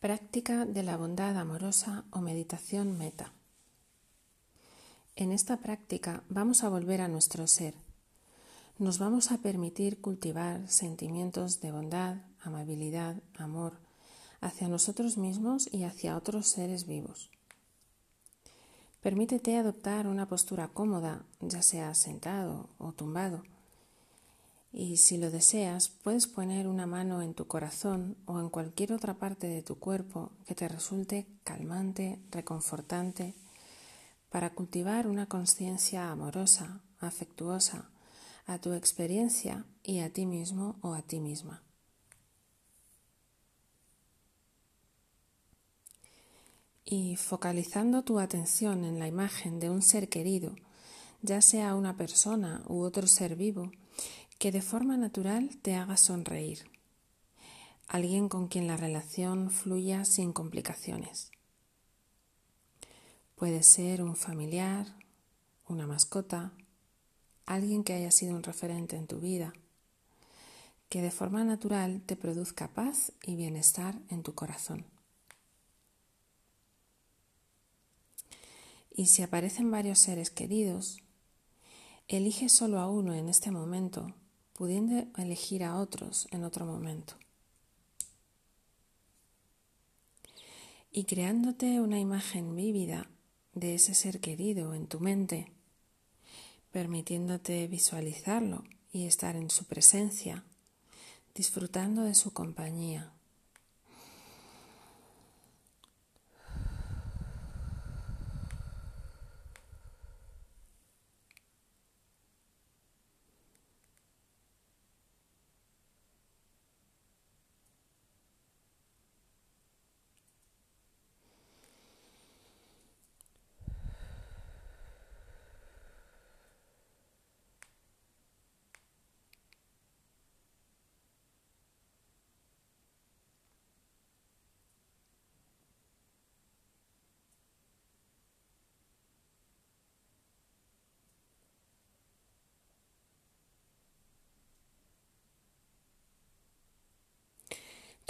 Práctica 0.00 0.64
de 0.64 0.82
la 0.82 0.96
bondad 0.96 1.36
amorosa 1.36 2.06
o 2.10 2.22
meditación 2.22 2.96
meta. 2.96 3.34
En 5.14 5.30
esta 5.30 5.58
práctica 5.58 6.24
vamos 6.30 6.64
a 6.64 6.70
volver 6.70 7.02
a 7.02 7.08
nuestro 7.08 7.46
ser. 7.46 7.74
Nos 8.78 8.98
vamos 8.98 9.30
a 9.30 9.42
permitir 9.42 10.00
cultivar 10.00 10.66
sentimientos 10.70 11.60
de 11.60 11.70
bondad, 11.70 12.16
amabilidad, 12.40 13.22
amor 13.36 13.74
hacia 14.40 14.68
nosotros 14.68 15.18
mismos 15.18 15.68
y 15.70 15.84
hacia 15.84 16.16
otros 16.16 16.46
seres 16.46 16.86
vivos. 16.86 17.30
Permítete 19.02 19.58
adoptar 19.58 20.06
una 20.06 20.26
postura 20.26 20.68
cómoda, 20.68 21.26
ya 21.40 21.60
sea 21.60 21.92
sentado 21.92 22.70
o 22.78 22.92
tumbado 22.92 23.42
y 24.72 24.98
si 24.98 25.16
lo 25.16 25.30
deseas, 25.30 25.88
puedes 25.88 26.26
poner 26.26 26.68
una 26.68 26.86
mano 26.86 27.22
en 27.22 27.34
tu 27.34 27.46
corazón 27.46 28.16
o 28.26 28.38
en 28.40 28.50
cualquier 28.50 28.92
otra 28.92 29.14
parte 29.14 29.48
de 29.48 29.62
tu 29.62 29.78
cuerpo 29.78 30.30
que 30.46 30.54
te 30.54 30.68
resulte 30.68 31.26
calmante, 31.42 32.20
reconfortante, 32.30 33.34
para 34.30 34.50
cultivar 34.50 35.08
una 35.08 35.26
conciencia 35.26 36.10
amorosa, 36.10 36.82
afectuosa, 37.00 37.90
a 38.46 38.58
tu 38.58 38.72
experiencia 38.72 39.64
y 39.82 40.00
a 40.00 40.12
ti 40.12 40.24
mismo 40.24 40.76
o 40.82 40.94
a 40.94 41.02
ti 41.02 41.18
misma. 41.18 41.62
Y 46.84 47.16
focalizando 47.16 48.02
tu 48.02 48.18
atención 48.18 48.84
en 48.84 48.98
la 48.98 49.08
imagen 49.08 49.60
de 49.60 49.70
un 49.70 49.82
ser 49.82 50.08
querido, 50.08 50.54
ya 51.22 51.40
sea 51.42 51.74
una 51.74 51.96
persona 51.96 52.62
u 52.66 52.80
otro 52.80 53.06
ser 53.06 53.36
vivo, 53.36 53.70
que 54.40 54.52
de 54.52 54.62
forma 54.62 54.96
natural 54.96 55.58
te 55.60 55.74
haga 55.74 55.98
sonreír. 55.98 56.60
Alguien 57.88 58.30
con 58.30 58.48
quien 58.48 58.66
la 58.66 58.78
relación 58.78 59.50
fluya 59.50 60.06
sin 60.06 60.32
complicaciones. 60.32 61.30
Puede 63.36 63.62
ser 63.62 64.02
un 64.02 64.16
familiar, 64.16 64.86
una 65.68 65.86
mascota, 65.86 66.54
alguien 67.44 67.84
que 67.84 67.92
haya 67.92 68.10
sido 68.10 68.34
un 68.34 68.42
referente 68.42 68.96
en 68.96 69.06
tu 69.06 69.20
vida, 69.20 69.52
que 70.88 71.02
de 71.02 71.10
forma 71.10 71.44
natural 71.44 72.00
te 72.00 72.16
produzca 72.16 72.68
paz 72.68 73.12
y 73.22 73.36
bienestar 73.36 74.00
en 74.08 74.22
tu 74.22 74.34
corazón. 74.34 74.86
Y 78.90 79.08
si 79.08 79.20
aparecen 79.20 79.70
varios 79.70 79.98
seres 79.98 80.30
queridos, 80.30 81.02
elige 82.08 82.48
solo 82.48 82.80
a 82.80 82.88
uno 82.88 83.12
en 83.12 83.28
este 83.28 83.50
momento 83.50 84.14
pudiendo 84.60 85.06
elegir 85.16 85.64
a 85.64 85.78
otros 85.78 86.28
en 86.32 86.44
otro 86.44 86.66
momento. 86.66 87.14
Y 90.92 91.04
creándote 91.04 91.80
una 91.80 91.98
imagen 91.98 92.54
vívida 92.54 93.08
de 93.54 93.76
ese 93.76 93.94
ser 93.94 94.20
querido 94.20 94.74
en 94.74 94.86
tu 94.86 95.00
mente, 95.00 95.50
permitiéndote 96.72 97.68
visualizarlo 97.68 98.64
y 98.92 99.06
estar 99.06 99.34
en 99.34 99.48
su 99.48 99.64
presencia, 99.64 100.44
disfrutando 101.34 102.02
de 102.02 102.14
su 102.14 102.34
compañía. 102.34 103.14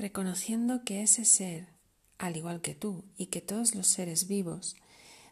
Reconociendo 0.01 0.83
que 0.85 1.03
ese 1.03 1.25
ser, 1.25 1.69
al 2.19 2.37
igual 2.37 2.61
que 2.61 2.75
tú 2.75 3.05
y 3.17 3.27
que 3.27 3.41
todos 3.41 3.75
los 3.75 3.87
seres 3.87 4.27
vivos, 4.27 4.77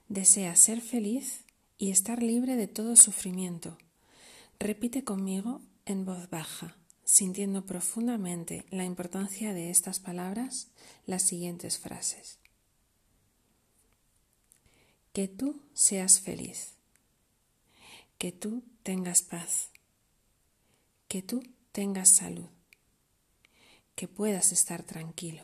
desea 0.08 0.54
ser 0.56 0.80
feliz 0.80 1.44
y 1.78 1.90
estar 1.90 2.22
libre 2.22 2.56
de 2.56 2.68
todo 2.68 2.94
sufrimiento. 2.94 3.78
Repite 4.60 5.04
conmigo 5.04 5.62
en 5.86 6.04
voz 6.04 6.28
baja, 6.30 6.76
sintiendo 7.04 7.64
profundamente 7.64 8.66
la 8.70 8.84
importancia 8.84 9.54
de 9.54 9.70
estas 9.70 10.00
palabras, 10.00 10.68
las 11.06 11.22
siguientes 11.22 11.78
frases. 11.78 12.38
Que 15.12 15.28
tú 15.28 15.62
seas 15.72 16.20
feliz. 16.20 16.74
Que 18.18 18.32
tú 18.32 18.62
tengas 18.82 19.22
paz. 19.22 19.70
Que 21.08 21.22
tú 21.22 21.42
tengas 21.72 22.10
salud 22.10 22.48
que 23.98 24.06
puedas 24.06 24.52
estar 24.52 24.84
tranquilo. 24.84 25.42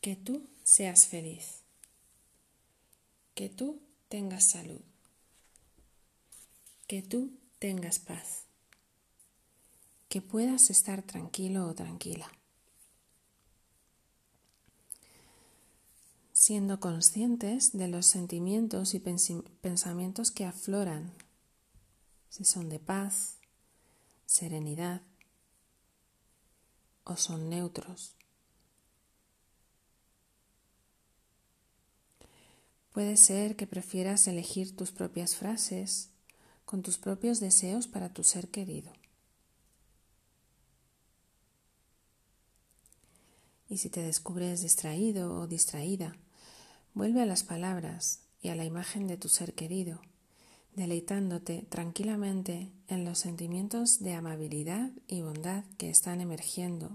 Que 0.00 0.16
tú 0.16 0.48
seas 0.64 1.06
feliz. 1.06 1.64
Que 3.34 3.50
tú 3.50 3.82
tengas 4.08 4.48
salud. 4.48 4.80
Que 6.86 7.02
tú 7.02 7.38
tengas 7.58 7.98
paz. 7.98 8.44
Que 10.08 10.22
puedas 10.22 10.70
estar 10.70 11.02
tranquilo 11.02 11.66
o 11.66 11.74
tranquila. 11.74 12.32
Siendo 16.32 16.80
conscientes 16.80 17.76
de 17.76 17.88
los 17.88 18.06
sentimientos 18.06 18.94
y 18.94 19.00
pensamientos 19.00 20.30
que 20.30 20.46
afloran, 20.46 21.12
si 22.30 22.46
son 22.46 22.70
de 22.70 22.78
paz, 22.78 23.37
serenidad 24.28 25.00
o 27.04 27.16
son 27.16 27.48
neutros. 27.48 28.14
Puede 32.92 33.16
ser 33.16 33.56
que 33.56 33.66
prefieras 33.66 34.28
elegir 34.28 34.76
tus 34.76 34.92
propias 34.92 35.34
frases 35.34 36.10
con 36.66 36.82
tus 36.82 36.98
propios 36.98 37.40
deseos 37.40 37.88
para 37.88 38.12
tu 38.12 38.22
ser 38.22 38.48
querido. 38.48 38.92
Y 43.70 43.78
si 43.78 43.88
te 43.88 44.02
descubres 44.02 44.60
distraído 44.60 45.34
o 45.40 45.46
distraída, 45.46 46.16
vuelve 46.92 47.22
a 47.22 47.26
las 47.26 47.44
palabras 47.44 48.20
y 48.42 48.50
a 48.50 48.54
la 48.54 48.66
imagen 48.66 49.06
de 49.06 49.16
tu 49.16 49.30
ser 49.30 49.54
querido 49.54 50.02
deleitándote 50.78 51.66
tranquilamente 51.68 52.72
en 52.86 53.04
los 53.04 53.18
sentimientos 53.18 53.98
de 53.98 54.14
amabilidad 54.14 54.92
y 55.08 55.22
bondad 55.22 55.64
que 55.76 55.90
están 55.90 56.20
emergiendo 56.20 56.94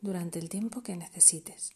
durante 0.00 0.40
el 0.40 0.48
tiempo 0.48 0.82
que 0.82 0.96
necesites. 0.96 1.72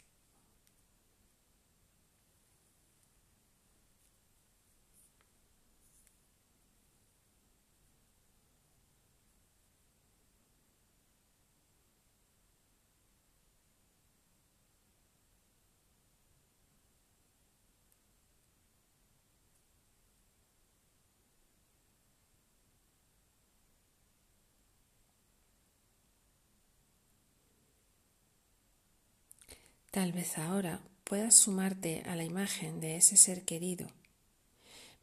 Tal 29.91 30.13
vez 30.13 30.39
ahora 30.39 30.81
puedas 31.03 31.35
sumarte 31.35 32.05
a 32.07 32.15
la 32.15 32.23
imagen 32.23 32.79
de 32.81 32.97
ese 32.97 33.17
ser 33.17 33.45
querido, 33.45 33.89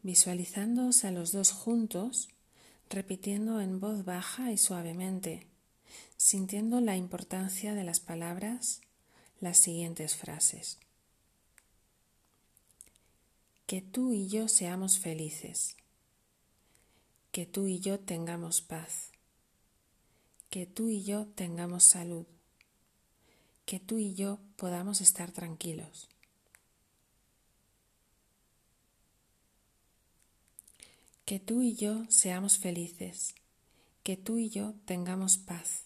visualizándoos 0.02 1.04
a 1.04 1.12
los 1.12 1.34
dos 1.34 1.52
juntos, 1.52 2.30
repitiendo 2.90 3.60
en 3.60 3.82
voz 3.82 4.06
baja 4.06 4.54
y 4.54 4.58
suavemente, 4.58 5.46
sintiendo 6.16 6.80
la 6.80 6.96
importancia 6.96 7.74
de 7.74 7.84
las 7.84 8.00
palabras, 8.00 8.80
las 9.42 9.58
siguientes 9.58 10.16
frases. 10.16 10.78
Que 13.66 13.82
tú 13.82 14.14
y 14.14 14.30
yo 14.30 14.48
seamos 14.48 15.00
felices, 15.00 15.76
que 17.34 17.46
tú 17.46 17.68
y 17.68 17.82
yo 17.82 18.00
tengamos 18.00 18.62
paz, 18.62 19.12
que 20.50 20.66
tú 20.66 20.88
y 20.88 21.04
yo 21.04 21.28
tengamos 21.28 21.84
salud 21.84 22.26
que 23.68 23.82
tú 23.82 23.98
y 24.00 24.16
yo 24.16 24.40
podamos 24.56 25.02
estar 25.02 25.34
tranquilos. 25.34 26.08
Que 31.26 31.42
tú 31.42 31.62
y 31.62 31.76
yo 31.76 32.06
seamos 32.08 32.60
felices, 32.60 33.36
que 34.04 34.16
tú 34.16 34.38
y 34.38 34.50
yo 34.50 34.74
tengamos 34.86 35.38
paz, 35.38 35.84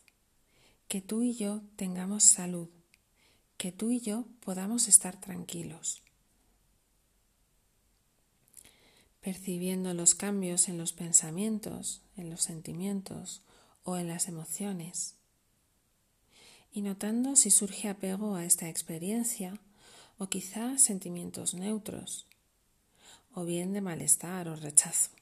que 0.88 1.02
tú 1.02 1.24
y 1.24 1.34
yo 1.34 1.64
tengamos 1.76 2.24
salud, 2.24 2.70
que 3.58 3.72
tú 3.72 3.90
y 3.90 4.00
yo 4.00 4.26
podamos 4.42 4.88
estar 4.88 5.20
tranquilos. 5.20 6.04
Percibiendo 9.22 9.96
los 9.96 10.14
cambios 10.14 10.70
en 10.70 10.78
los 10.78 10.94
pensamientos, 10.94 12.04
en 12.16 12.30
los 12.30 12.44
sentimientos 12.44 13.42
o 13.84 13.98
en 13.98 14.08
las 14.08 14.28
emociones 14.28 15.16
y 16.74 16.82
notando 16.82 17.36
si 17.36 17.52
surge 17.52 17.90
apego 17.90 18.36
a 18.36 18.46
esta 18.46 18.70
experiencia 18.70 19.60
o 20.18 20.28
quizá 20.28 20.78
sentimientos 20.78 21.54
neutros 21.54 22.28
o 23.34 23.46
bien 23.46 23.74
de 23.74 23.82
malestar 23.82 24.48
o 24.48 24.56
rechazo. 24.56 25.21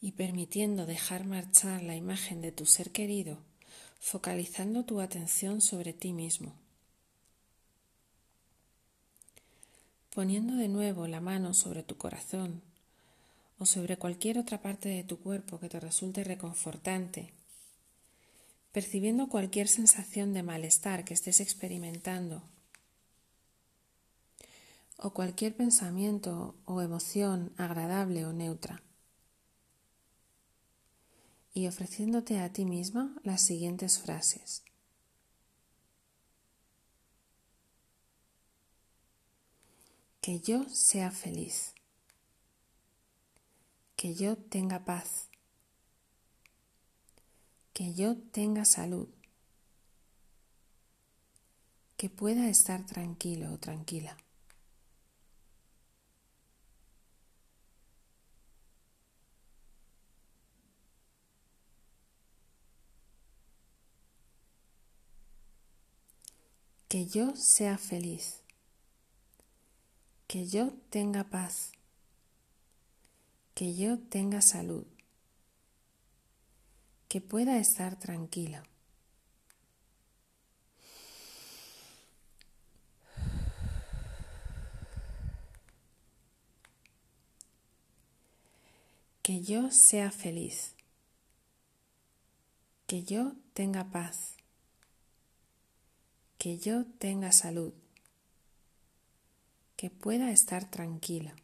Y 0.00 0.12
permitiendo 0.12 0.86
dejar 0.86 1.24
marchar 1.24 1.82
la 1.82 1.96
imagen 1.96 2.40
de 2.40 2.52
tu 2.52 2.66
ser 2.66 2.90
querido, 2.90 3.38
focalizando 3.98 4.84
tu 4.84 5.00
atención 5.00 5.60
sobre 5.60 5.92
ti 5.92 6.12
mismo. 6.12 6.52
Poniendo 10.14 10.54
de 10.54 10.68
nuevo 10.68 11.06
la 11.06 11.20
mano 11.20 11.52
sobre 11.54 11.82
tu 11.82 11.96
corazón 11.96 12.62
o 13.58 13.66
sobre 13.66 13.96
cualquier 13.96 14.38
otra 14.38 14.62
parte 14.62 14.88
de 14.88 15.02
tu 15.02 15.18
cuerpo 15.18 15.58
que 15.58 15.68
te 15.68 15.80
resulte 15.80 16.22
reconfortante, 16.22 17.32
percibiendo 18.72 19.28
cualquier 19.28 19.66
sensación 19.66 20.32
de 20.32 20.44
malestar 20.44 21.04
que 21.04 21.14
estés 21.14 21.40
experimentando 21.40 22.42
o 24.96 25.10
cualquier 25.10 25.56
pensamiento 25.56 26.56
o 26.64 26.82
emoción 26.82 27.52
agradable 27.56 28.26
o 28.26 28.32
neutra 28.32 28.82
y 31.54 31.66
ofreciéndote 31.66 32.38
a 32.40 32.52
ti 32.52 32.64
misma 32.64 33.16
las 33.22 33.42
siguientes 33.42 33.98
frases. 33.98 34.62
Que 40.20 40.40
yo 40.40 40.68
sea 40.68 41.10
feliz. 41.10 41.74
Que 43.96 44.14
yo 44.14 44.36
tenga 44.36 44.84
paz. 44.84 45.28
Que 47.72 47.94
yo 47.94 48.16
tenga 48.16 48.64
salud. 48.64 49.08
Que 51.96 52.10
pueda 52.10 52.48
estar 52.48 52.84
tranquilo 52.84 53.54
o 53.54 53.58
tranquila. 53.58 54.16
Que 66.88 67.04
yo 67.04 67.36
sea 67.36 67.76
feliz, 67.76 68.40
que 70.26 70.46
yo 70.46 70.72
tenga 70.88 71.24
paz, 71.24 71.72
que 73.54 73.76
yo 73.76 73.98
tenga 73.98 74.40
salud, 74.40 74.86
que 77.08 77.20
pueda 77.20 77.58
estar 77.58 77.98
tranquila. 77.98 78.64
Que 89.22 89.42
yo 89.42 89.68
sea 89.70 90.10
feliz, 90.10 90.74
que 92.86 93.04
yo 93.04 93.34
tenga 93.52 93.90
paz 93.90 94.37
que 96.38 96.56
yo 96.58 96.86
tenga 96.98 97.32
salud, 97.32 97.72
que 99.76 99.90
pueda 99.90 100.30
estar 100.30 100.70
tranquila. 100.70 101.34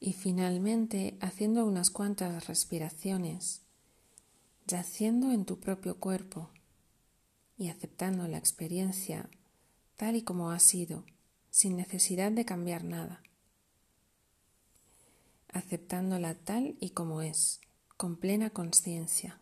Y 0.00 0.14
finalmente, 0.14 1.18
haciendo 1.20 1.66
unas 1.66 1.90
cuantas 1.90 2.46
respiraciones, 2.46 3.60
yaciendo 4.66 5.30
en 5.30 5.44
tu 5.44 5.60
propio 5.60 5.98
cuerpo 5.98 6.48
y 7.58 7.68
aceptando 7.68 8.26
la 8.26 8.38
experiencia 8.38 9.28
tal 9.96 10.16
y 10.16 10.22
como 10.22 10.50
ha 10.50 10.58
sido, 10.58 11.04
sin 11.50 11.76
necesidad 11.76 12.32
de 12.32 12.46
cambiar 12.46 12.84
nada, 12.84 13.22
aceptándola 15.52 16.34
tal 16.34 16.76
y 16.80 16.90
como 16.90 17.20
es, 17.20 17.60
con 17.98 18.16
plena 18.16 18.48
conciencia. 18.48 19.38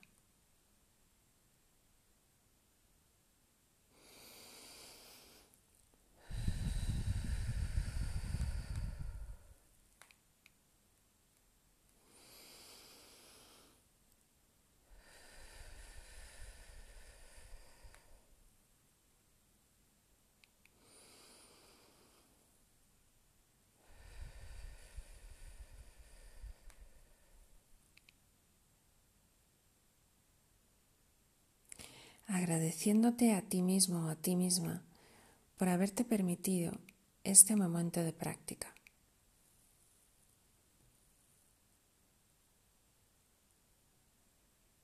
Agradeciéndote 32.29 33.33
a 33.33 33.41
ti 33.43 33.63
mismo 33.63 34.05
o 34.05 34.09
a 34.13 34.17
ti 34.17 34.37
misma 34.37 34.85
por 35.57 35.69
haberte 35.69 36.05
permitido 36.05 36.79
este 37.25 37.57
momento 37.57 38.05
de 38.05 38.13
práctica. 38.13 38.78